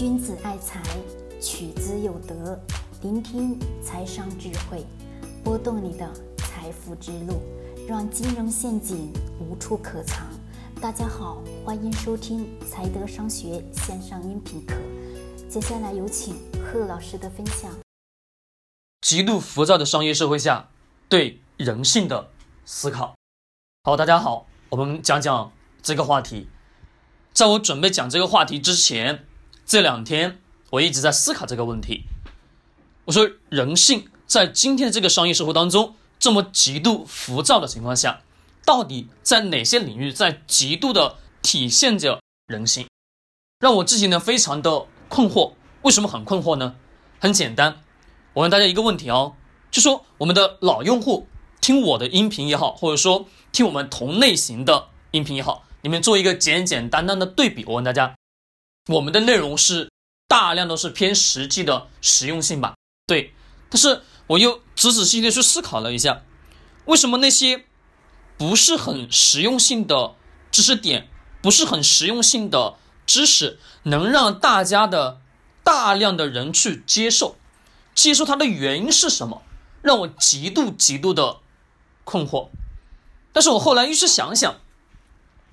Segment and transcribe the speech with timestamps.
[0.00, 0.82] 君子爱财，
[1.42, 2.58] 取之有德。
[3.02, 4.82] 聆听财商智慧，
[5.44, 7.42] 拨动你的财富之路，
[7.86, 10.26] 让金融陷阱无处可藏。
[10.80, 14.74] 大家好，欢迎收听财德商学线上音频课。
[15.50, 17.70] 接下来有请贺老师的分享。
[19.02, 20.70] 极度浮躁的商业社会下，
[21.10, 22.30] 对人性的
[22.64, 23.14] 思考。
[23.82, 26.48] 好，大家好，我们讲讲这个话题。
[27.34, 29.26] 在我准备讲这个话题之前，
[29.70, 30.40] 这两天
[30.70, 32.02] 我一直在思考这个问题。
[33.04, 38.22] 我说，人性在今天的这个商业社会当中，这么极度浮躁的情况下，
[38.66, 42.88] 到底在哪些领域在极度的体现着人性？
[43.60, 45.52] 让我自己呢非常的困惑。
[45.82, 46.74] 为什么很困惑呢？
[47.20, 47.80] 很简单，
[48.32, 49.36] 我问大家一个问题哦，
[49.70, 51.28] 就说我们的老用户
[51.60, 57.64] 听我的音频也好，或者说听我们同类型的音频也好，你们做一个简简单单的对比。
[57.66, 58.16] 我问大家，
[58.86, 59.90] 我们的内容是
[60.26, 62.74] 大量都是偏实际的实用性吧？
[63.06, 63.34] 对，
[63.68, 66.22] 但是我又仔仔细细的去思考了一下，
[66.86, 67.66] 为什么那些
[68.38, 70.14] 不是很实用性的
[70.50, 71.08] 知识点，
[71.42, 75.20] 不是很实用性的知识，能让大家的
[75.62, 77.36] 大量的人去接受？
[77.94, 79.42] 接受它的原因是什么？
[79.82, 81.38] 让我极度极度的
[82.04, 82.48] 困惑。
[83.32, 84.60] 但是我后来又是想想，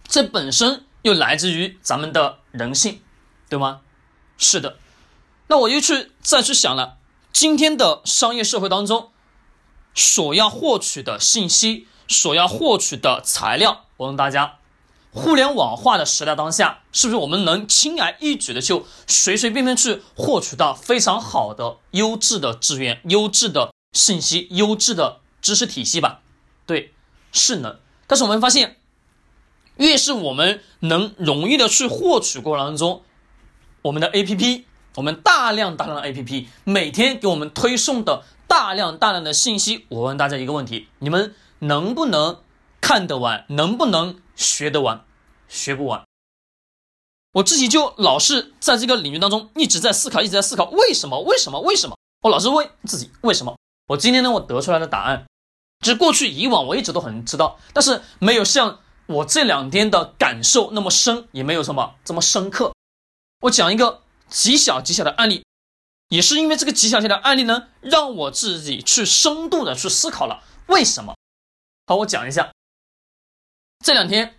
[0.07, 3.01] 这本身又来自于咱们的人性，
[3.49, 3.81] 对吗？
[4.37, 4.77] 是的。
[5.47, 6.97] 那我又去再去想了。
[7.31, 9.11] 今天的商业社会当中，
[9.93, 14.57] 所要获取的信息，所要获取的材料，我问大家，
[15.11, 26.21] 互联网化的时代当下，是不是我们能轻而易举的就随随便便去获取到非常好的优质的资源、优质的信息、优质的知识体系吧？
[26.65, 26.93] 对，
[27.31, 27.79] 是能。
[28.07, 28.77] 但是我们发现，
[29.75, 33.03] 越是我们能容易的去获取过程当中，
[33.87, 34.63] 我们的 APP。
[34.95, 42.39] 我们大量大量的 A P P 每天给我们推送的大量大量的信息，我问大家一个问题：你们能不能
[42.81, 43.45] 看得完？
[43.49, 45.05] 能不能学得完？
[45.47, 46.03] 学不完。
[47.33, 51.21] 我自己就老是在这个领域当中一直在思考，一直在思考为什么？
[51.21, 51.61] 为什么？
[51.61, 51.95] 为什么？
[52.23, 53.55] 我老是问自己为什么？
[53.89, 55.27] 我今天呢，我得出来的答案，
[55.81, 62.73] 其实过去以往我一直都很知道，但是没有像我这两天的感受那么深，也没有什么这么深刻。
[63.41, 64.01] 我讲一个。
[64.29, 65.45] 极小极小的案例，
[66.09, 71.15] 也是因为这个极小极小的案例呢，让我自己去深度的去思考了为什么。
[71.85, 72.51] 好，我讲一下。
[73.85, 74.35] 这两天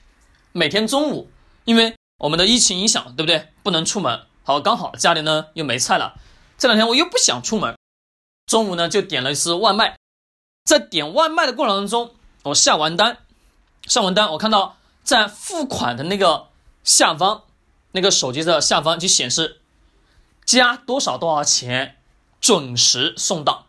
[0.52, 1.30] 每天中午，
[1.64, 3.50] 因为我们的疫情影响，对不对？
[3.62, 4.26] 不能出门。
[4.44, 6.20] 好，刚好家里呢又没菜了。
[6.58, 7.78] 这两天我又不想出门，
[8.44, 9.96] 中午呢就点了一次外卖。
[10.66, 13.20] 在点外卖的过程当中，我下完单，
[13.86, 16.48] 上完单，我看到在付款的那个
[16.84, 17.44] 下方，
[17.98, 19.60] 那个手机的下方就显示。
[20.46, 21.98] 加多少多少钱，
[22.40, 23.66] 准时送到，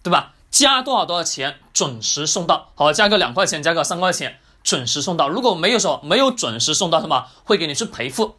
[0.00, 0.34] 对吧？
[0.48, 2.70] 加多少多少钱，准时送到。
[2.76, 5.28] 好，加个两块钱，加个三块钱，准时送到。
[5.28, 8.36] 如果没有说没有准时送到，什么会给你去赔付？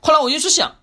[0.00, 0.74] 后来我就去想，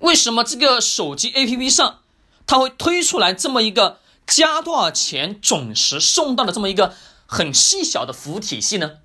[0.00, 2.00] 为什么这个手机 APP 上
[2.48, 8.98] 它会推出来这么一个加多少钱准时送到的这么一个很细小的服务体系呢？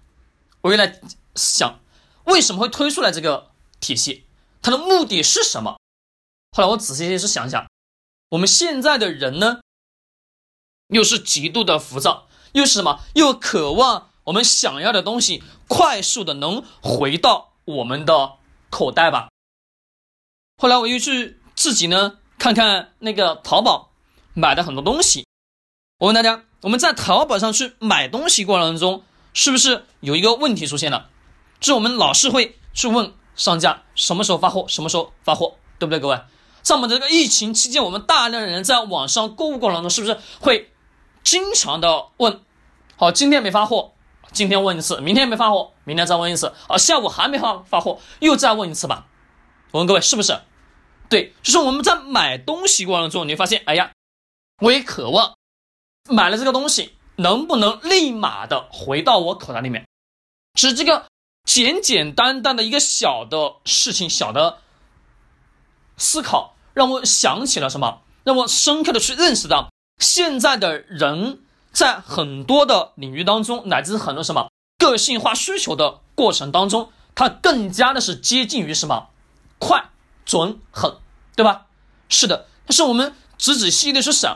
[0.62, 1.00] 我原来
[1.36, 1.80] 想，
[2.28, 4.26] 为什么会推出来这个体系？
[4.62, 5.78] 它的目的是什么？
[6.52, 7.68] 后来我仔细去想想，
[8.30, 9.62] 我们现在的人呢，
[10.88, 13.00] 又是极度的浮躁，又是什么？
[13.16, 18.38] 又渴望我们想要的东西快速的能回到我们的
[18.70, 19.30] 口袋吧。
[20.58, 23.92] 后来我又去自己呢看看那个淘宝
[24.34, 25.26] 买的很多东西。
[26.00, 31.10] 我问大家，我们在淘宝上去买东西过程当中，是不是有一个问题出现了？
[31.60, 33.14] 就我们老是会去问。
[33.38, 34.66] 商家什么时候发货？
[34.68, 35.58] 什么时候发货？
[35.78, 36.20] 对不对，各位？
[36.64, 40.72] 在我们这个疫情期间，我们大量的人在网上购物过程中，是不是会
[41.24, 42.42] 经常的问？
[42.96, 43.94] 好，今天没发货，
[44.32, 46.52] 今天问一次；明天没发货，明天再问一次。
[46.68, 49.06] 啊，下午还没发发货，又再问一次吧。
[49.70, 50.42] 我问各位，是不是？
[51.08, 53.92] 对，就是我们在买东西过程中，你会发现，哎呀，
[54.64, 55.36] 我也渴望
[56.10, 59.86] 买了这个东西，能不能立马的回到我口袋里面？
[60.56, 61.06] 是这个。
[61.48, 64.58] 简简单单的一个小的事情，小的
[65.96, 68.02] 思考，让我想起了什么？
[68.26, 71.40] 让我深刻的去认识到，现在的人
[71.72, 79.08] 在很多的领域当中，乃至很多什么个性化需求的过程当中，它更加的是接近于什么？
[79.58, 79.90] 快、
[80.26, 80.98] 准、狠，
[81.38, 81.68] 对吧？
[82.10, 82.48] 是的。
[82.66, 84.36] 但是我们仔仔细细的去想，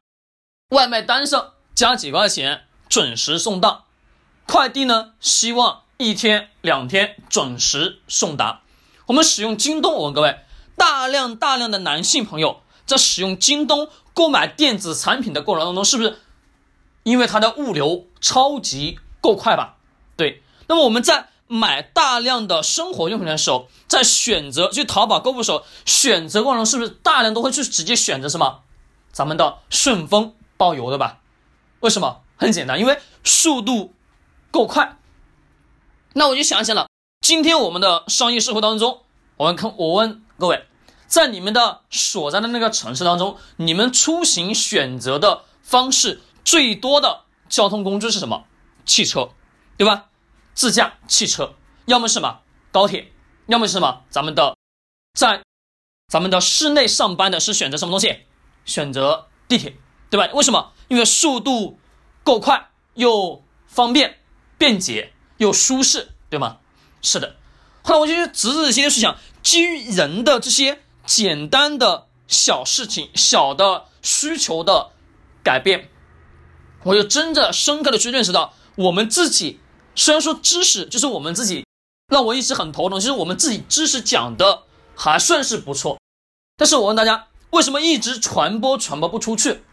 [0.70, 3.84] 外卖单上加几块钱，准时送到；
[4.48, 5.82] 快递呢，希望。
[6.02, 8.62] 一天两天准时送达，
[9.06, 10.40] 我们使用京东，我问各位，
[10.76, 16.18] 大量大量的男性朋友在使用京东购买电子产品的过程当中，是不是
[17.04, 19.76] 因为它的物流超级够快吧？
[20.18, 20.42] 对。
[20.66, 28.62] 那么我们在买大量的生活用品的时候，在选择去淘宝购物的时候，选择过程中是不是大量都会去直接选择什么？
[29.12, 31.20] 咱们的顺丰包邮的吧？
[31.82, 32.22] 为什么？
[32.38, 33.94] 很简单，因为速度
[34.50, 34.98] 够快。
[36.14, 36.90] 那我就想想了，
[37.22, 39.04] 今天我们的商业社会当中，
[39.38, 40.66] 我们看，我问各位，
[41.08, 48.44] 在你们的所在的那个城市当中，你们出行选择的方式最多的交通工具是什么？
[48.86, 49.30] 汽车，
[49.78, 50.10] 对吧？
[50.54, 51.56] 自驾汽车，
[51.86, 52.42] 要么是什么
[52.74, 53.14] 高铁，
[53.48, 54.58] 要么是什么咱们的，
[55.18, 55.42] 在
[56.10, 58.26] 咱们的室内上班的是选择什么东西？
[58.66, 59.78] 选择地铁，
[60.10, 60.30] 对吧？
[60.34, 60.74] 为什么？
[60.90, 61.80] 因为速度
[62.22, 64.20] 够快，又方便、
[64.58, 66.58] 便捷又舒适，对吗？
[67.02, 67.36] 是的。
[67.82, 74.92] 后来我就仔仔细细去想，基于人的这些简单的小事情、小的需求的
[75.44, 75.90] 改变，
[76.84, 79.60] 我就真的深刻的去认识到我们自己。
[79.96, 81.66] 虽然说知识就是我们自己，
[82.08, 83.00] 让我一直很头疼。
[83.00, 84.62] 其实我们自己知识讲的
[84.96, 86.00] 还算是不错，
[86.56, 89.64] 但是我问大家，为什么一直传播传播不出去？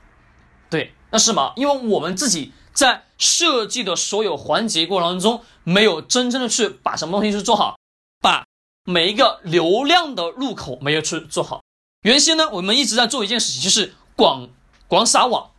[0.70, 1.52] 对，那是吗？
[1.56, 7.76] 因为我们自己在设计的所有环节过程当中，没有真正的去把什么东西去做好，
[8.20, 8.46] 把
[8.84, 11.60] 每一个流量的入口没有去做好。
[12.02, 14.48] 原先呢，我们一直在做一件事情，就是广
[14.86, 15.50] 广撒网，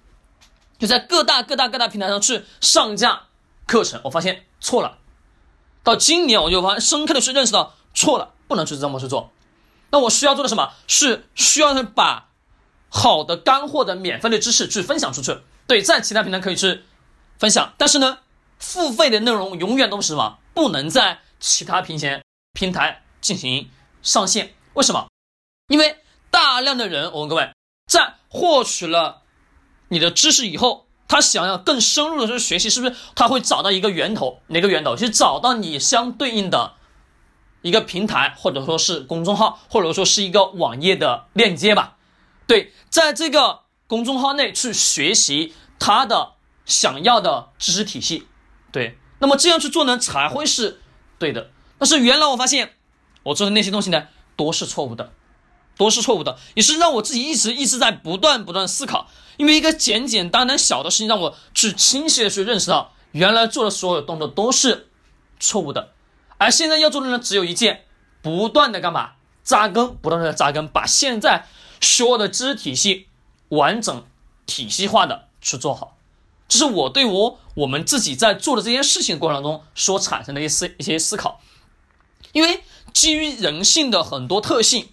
[0.78, 3.24] 就在各大各大各大平台上去上架
[3.68, 4.00] 课程。
[4.06, 4.46] 我发现。
[4.62, 4.98] 错了，
[5.84, 9.32] 到今年我就发深刻的去认识到错了，不能去这么去做。
[9.92, 10.72] 那我需要做的什么？
[10.88, 12.30] 是需要把
[12.90, 15.38] 好的干货的免费的知识去分享出去。
[15.66, 16.82] 对，在其他平台可以去
[17.40, 18.20] 分享，但是呢，
[18.60, 20.38] 付费的内容永远都是什么？
[20.54, 22.22] 不能在其他平台
[22.54, 23.72] 平台进行
[24.04, 24.54] 上线。
[24.74, 25.08] 为什么？
[25.70, 25.98] 因为
[26.30, 27.50] 大量的人，我问各位，
[27.88, 29.22] 在获取了
[29.88, 30.86] 你的知识以后。
[31.12, 34.44] 他想要更深入的去学习，是不是他会找到一个源头？
[34.46, 34.96] 哪个源头？
[34.96, 36.74] 去找到你相对应的
[37.64, 41.98] 一个平台，或者说是公众号，或者说是一个网页的链接吧。
[42.46, 46.34] 对，在这个公众号内去学习他的
[46.70, 48.26] 想要的知识体系。
[48.72, 50.80] 对，那么这样去做呢，才会是
[51.18, 51.50] 对的。
[51.78, 52.76] 但是原来我发现
[53.24, 54.08] 我做的那些东西呢，
[54.38, 55.12] 都是错误的。
[55.78, 59.08] 都是错误的，也是让我自己一直一直在不断不断思考。
[59.38, 64.90] 因为一个简简单单小的事情，让我去清晰的去认识到，原来做的所有动作都是
[65.40, 65.94] 错误的。
[66.38, 67.86] 而现在要做的呢，只有一件，
[68.22, 69.12] 不断的干嘛？
[69.42, 71.48] 扎根，不断的扎根，把现在
[71.80, 73.08] 所有的知识体系
[73.48, 74.06] 完整
[74.46, 75.96] 体系化的去做好。
[76.50, 81.40] 这是我对我我们自己在做的这件事情过程当中所产生的一些思一些思考。
[82.34, 82.62] 因为
[82.92, 84.90] 基于人性的很多特性。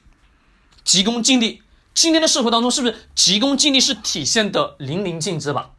[0.84, 1.64] 急功近利，
[1.94, 5.70] 今天的社会当中，是不是急功近利是体现的淋漓尽致吧？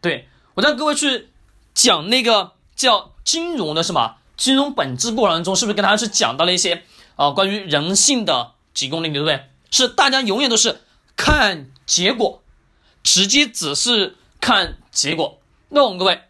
[0.00, 1.28] 对我让各位去
[1.72, 6.82] 讲那个叫金融的什么金融本质过程当中，是不是跟大家去讲到了一些
[7.14, 9.44] 啊关于人性的急功近利，对不对？
[9.70, 10.80] 是大家永远都是
[11.14, 12.42] 看结果，
[13.04, 15.40] 直接只是看结果。
[15.70, 16.24] 那我们各位，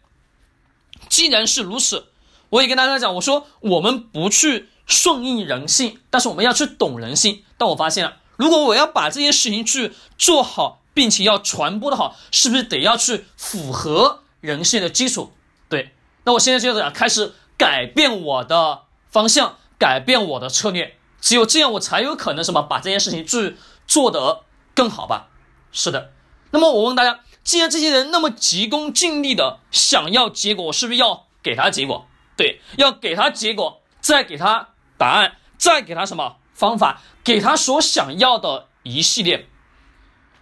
[1.09, 2.05] 既然是如此，
[2.49, 4.69] 我也跟大家讲，我说我们不去。
[4.85, 7.45] 顺应人性，但是我们要去懂人性。
[7.57, 15.31] 但我发现了，如果我要把这件事情去做好，并且要传播的好，是不是得要去符合人性的基础？
[15.69, 15.95] 对，
[16.25, 20.97] 那我现在就要开始改变我的方向，改变我的策略。
[21.21, 23.55] 只有这样，我才有可能什么把这件事情去
[23.87, 24.41] 做得
[24.75, 25.29] 更好吧？
[25.71, 26.11] 是的。
[26.51, 32.07] 那么我问大家，既然这些人那么急功近利的想要结果，我是不是要给他结果？
[32.35, 34.69] 对，要给他结果，再给他。
[34.95, 37.01] 答案，再给他什么方法？
[37.23, 39.49] 给他所想要的一系列。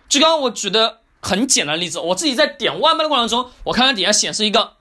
[0.08, 4.74] 就刚刚我举的很简单的例子，我自己在点外卖的过程中，我看看底下显示一个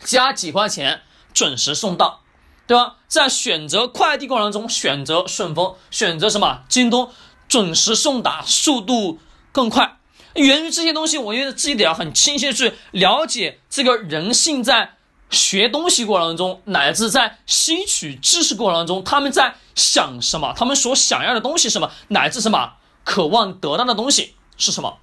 [0.00, 2.20] 加几块钱准时送到，
[2.66, 2.96] 对吧？
[3.06, 7.10] 在选择快递过程中，选择顺丰，选择什么京东，
[7.48, 9.18] 准时送达，速度
[9.52, 9.99] 更快。
[10.34, 14.92] 源于这些东西，我觉得自己得要很清晰的去了解这个人性在。
[15.30, 20.52] 学东西过程当中，乃至在吸取知识过程当中，他们在想什么？
[20.56, 21.92] 他们所想要的东西什么？
[22.08, 22.72] 乃至什么
[23.04, 24.98] 渴望得到的东西是什么？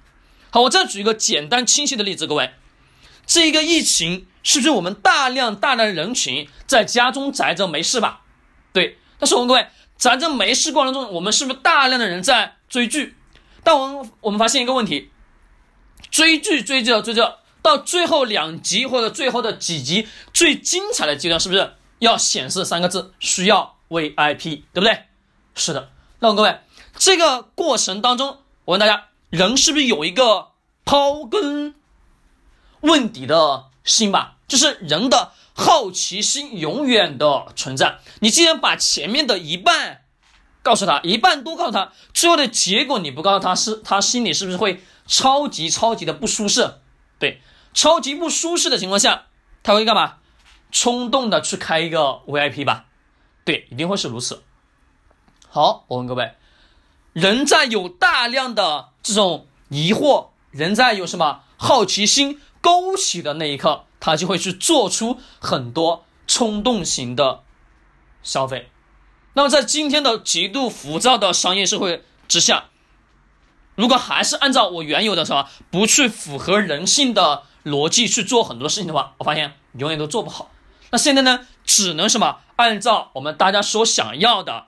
[0.50, 2.50] 好，我再举一个简单清晰的例子，各位，
[3.26, 8.20] 这一个疫情是不是我们大量大量的人群在家中宅着没事吧？
[8.74, 8.98] 对。
[9.18, 9.66] 但是我们各位
[9.96, 13.16] 宅着没事过程中，我们是不是大量的人在追剧？
[13.64, 15.10] 但我们我们发现一个问题，
[16.10, 17.20] 追剧追着追剧。
[17.60, 23.12] 到最后两集或者最后的几集最精彩的阶段，是不是要显示三个字？
[23.18, 25.04] 需要 VIP，对不对？
[25.54, 25.90] 是的。
[26.20, 26.60] 那我各位，
[26.96, 30.48] 这个过程当中，我问大家，人是不是有一个
[30.84, 31.74] 刨根
[32.80, 34.36] 问底的心吧？
[34.46, 37.98] 就是人的好奇心永远的存在。
[38.20, 40.02] 你既然把前面的一半
[40.62, 46.74] 告诉他，一半多告诉他，最后的结果你不告诉他，是他心里是不是会超级超级的不舒适？
[47.18, 47.40] 对，
[47.74, 49.24] 超级不舒适的情况下，
[49.64, 50.18] 他会干嘛？
[50.70, 52.84] 冲动的去开一个 VIP 吧？
[53.44, 54.42] 对，一定会是如此。
[55.48, 56.34] 好，我问各位，
[57.14, 67.42] 人在有大量的这种疑惑，人在有什么好奇心勾起的那一刻，他就会去做出很多冲动型的
[68.22, 68.70] 消费。
[69.32, 72.66] 那么，在今天的极度浮躁的商业社会之下，
[73.78, 80.50] 如果还是按照我原有的什么不去符合人性的逻辑去做很多事情的话，我发现永远都做不好。
[80.90, 84.66] 那现在呢，只能什么按照我们大家所想要的。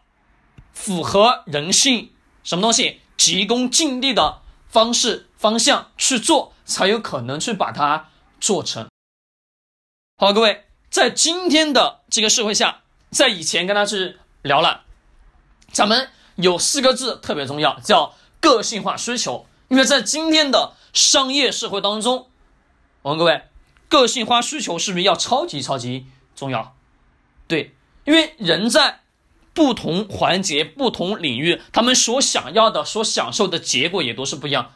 [0.72, 2.12] 符合人性
[2.44, 8.08] 什么东西急功近利的方式方向去做，才有可能去把它
[8.40, 8.86] 做成。
[10.16, 14.84] 好，各位，在今天的这个社会下，在以前跟大家去聊了，
[15.72, 19.46] 咱们有四个字特别重要，叫个性化需求。
[19.68, 22.26] 因为在今天的商业社会当中，
[23.02, 23.42] 我问各位，
[23.88, 26.74] 个性化需求是不是要超级超级重要？
[27.46, 29.00] 对，因为人在。
[29.52, 34.70] 不同环节、不同领域，他们所想要的、所享受的结果也都是不一样。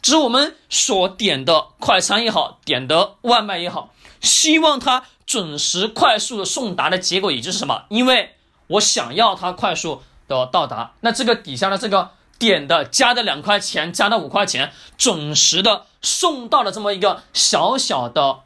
[0.00, 3.92] 只是我们所点的快餐也好，点的外卖也好，
[4.22, 7.84] 希望它准时、快速的送达的结果，也就是什么？
[7.90, 8.34] 因为
[8.68, 10.94] 我想要它快速的到达。
[11.02, 18.40] 那这个底下的这个点的加的两块钱，加的五块钱，准时的送到了这么一个小小的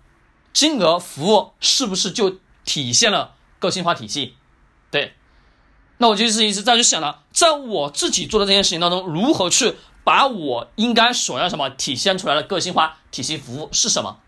[0.53, 4.35] 金额服务，是不是就体现了个性化体系？
[4.91, 5.15] 对。
[6.01, 14.19] 那我就是一直在去想了，在我自己做的这件事情当中，如何去把我应该所要什么体现出来的个性化体系服务是什么？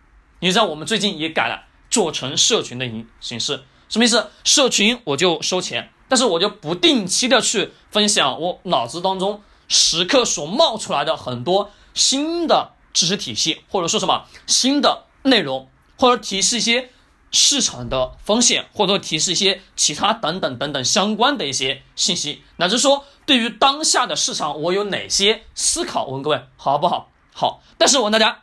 [0.40, 4.30] 你知道我们最近也改了，做成社群的形形式，什么意思？
[4.42, 9.40] 社群我就收钱，但是我就不定期的去分享我脑子当中
[9.70, 16.90] 时刻所冒出来的很多新的知识体系，或者说什么新的内容，或者提示一些。
[17.32, 26.06] 市场的风险，或者说提示一些其他等等等等相关的一些信息，乃至说对于当下的市场，我有哪些思考？
[26.06, 27.08] 我问各位好不好？
[27.32, 27.62] 好。
[27.78, 28.42] 但是我问大家，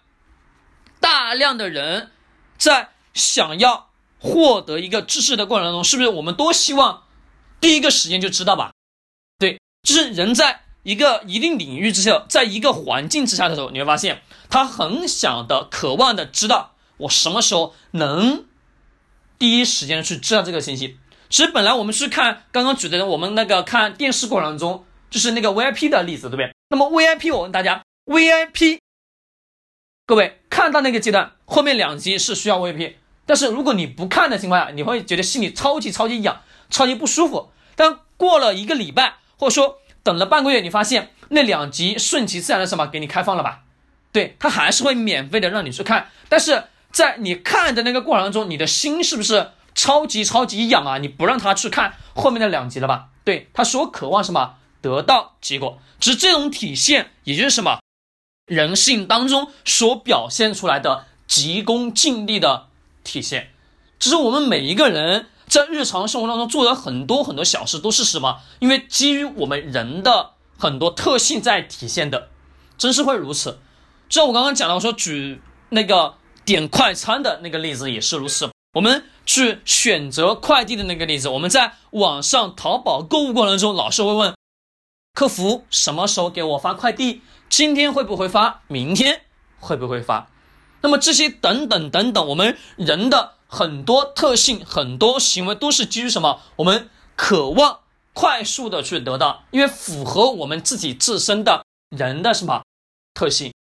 [1.02, 2.12] 大量的人
[2.58, 3.90] 在想要
[4.22, 7.04] 获得一个知识的过程当中，是不是我们都希望
[7.60, 8.72] 第一个时间就知道吧？
[9.38, 18.46] 对，就是人在一个一定领域之下，在一个环境之下的时候，你会发现他很想的、渴望的知道我什么时候能。
[19.38, 20.98] 第一时间去知道这个信息。
[21.28, 26.54] 其实本来我们去看刚刚举的我们那个看电视过程中，就是那个 VIP 的例子，对不对？
[26.70, 28.80] 那么 VIP，我问大家，VIP，
[30.06, 32.94] 各位看到那个阶段，后面两集是需要 VIP，
[33.26, 37.52] 但是如果你不看的情况下，你会觉得心里超级超级痒，超级不舒服。
[37.76, 43.64] 但过了一个礼拜，或者说等了半个月，你发现那两集顺其自然的什么给你开放了吧？
[44.14, 46.64] 对，它还是会免费的让你去看，但是。
[46.90, 50.98] 在你看的那个过程中，你的心是不是超级超级痒啊？
[50.98, 53.10] 你不让他去看后面的两集了吧？
[53.24, 57.80] 对他所渴望什么得到结果，只是这种体现，也就是什么
[58.48, 62.68] 人性当中所表现出来的急功近利的
[63.04, 63.50] 体现。
[64.00, 68.40] 只是我们每一个人在日常生活当中做的很多很多小事，都是什么？
[68.60, 72.30] 因为基于我们人的很多特性在体现的，
[72.78, 73.60] 真是会如此。
[74.10, 76.16] 就像我刚刚讲的，我说举那个。
[76.48, 78.50] 点快餐的那个例子也是如此。
[78.72, 84.34] 我们去选择快递的那个例子，我们在网上淘宝购物过程中，老是会问
[85.14, 89.24] 客服什么时候给我发快递，今天会不会发，明天
[89.60, 90.30] 会不会发？
[90.80, 96.42] 那么这些等等等等，我们人的很多特性、很多行为都是基于什么？
[96.58, 97.80] 我们渴望
[98.14, 102.64] 快速的去得到，因为符合我们自己自身的人的什么
[103.14, 103.54] 特性？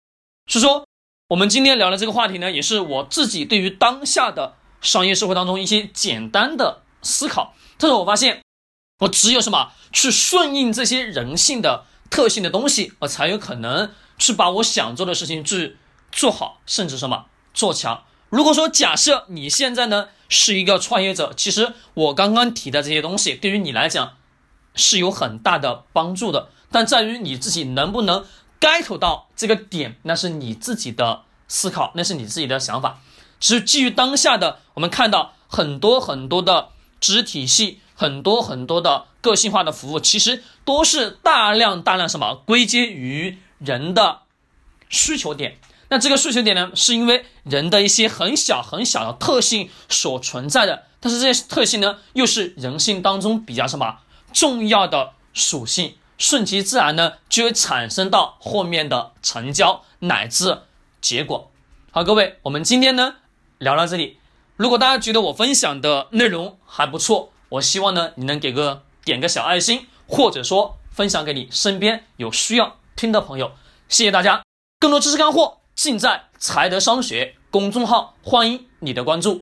[0.46, 0.84] 是说。
[1.28, 7.52] 我们今天聊的这个话题呢，也是我自己对于当下的商业社会当中一些简单的思考。
[7.78, 8.42] 但是我发现，
[9.00, 15.76] 我只有什么去顺应这些人性的特性的东西，我才有可能去把我想做的事情去
[16.12, 18.04] 做好，甚至什么做强。
[18.28, 24.14] 如果说假设你现在呢是一个创业者，其实我刚刚提的这些东西对于你来讲
[24.74, 28.24] 是有很大的帮助的，但在于你自己能不能。
[28.58, 33.00] get 到这个点，那是你自己的思考，那是你自己的想法。
[33.38, 44.22] 只基于当下的，我们看到很多很多的知识体系很多很多的个性化的服务，其实都是大量大量什么归结于人的
[44.88, 45.58] 需求点。
[45.88, 53.98] 那这个需求点呢，是因为人的一些很小很小的特性所存在的，但是这些特性呢，又是人性当中比较什么
[54.32, 60.62] 重要的属性，顺其自然呢，就会产生到后面的成交乃至
[61.00, 61.50] 结果。
[61.92, 63.16] 好，各位，我们今天呢
[63.58, 64.18] 聊到这里。
[64.56, 73.52] 如果大家觉得我分享的内容还不错，我希望呢你能给个点个小爱心，或者说分享给你身边有需要听的朋友。
[73.88, 74.42] 谢谢大家，
[74.80, 79.40] 更多知识干货尽在财德商学公众号，欢迎你的关注。